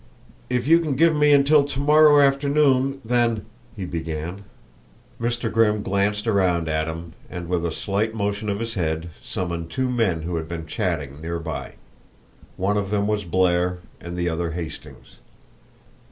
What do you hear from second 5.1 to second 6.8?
Mr. Grimm glanced around